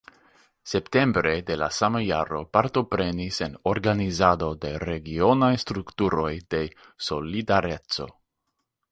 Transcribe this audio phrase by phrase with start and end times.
[0.69, 6.63] Septembre de la sama jaro partoprenis en organizado de regionaj strukturoj de
[7.09, 8.09] "Solidareco".